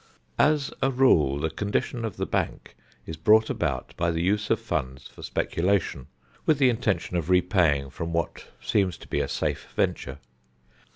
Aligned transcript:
As 0.39 0.73
a 0.81 0.89
rule 0.89 1.37
the 1.37 1.51
condition 1.51 2.03
of 2.05 2.17
the 2.17 2.25
bank 2.25 2.75
is 3.05 3.17
brought 3.17 3.51
about 3.51 3.93
by 3.97 4.09
the 4.09 4.23
use 4.23 4.49
of 4.49 4.59
funds 4.59 5.07
for 5.07 5.21
speculation, 5.21 6.07
with 6.43 6.57
the 6.57 6.69
intention 6.69 7.17
of 7.17 7.29
repaying 7.29 7.91
from 7.91 8.11
what 8.11 8.47
seems 8.59 8.97
to 8.97 9.07
be 9.07 9.19
a 9.19 9.27
safe 9.27 9.67
venture. 9.75 10.17